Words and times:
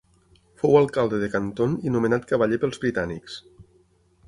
Fou 0.61 0.77
alcalde 0.79 1.19
de 1.23 1.29
Canton 1.35 1.77
i 1.89 1.93
nomenat 1.97 2.27
cavaller 2.33 2.61
pels 2.65 2.83
britànics. 2.87 3.39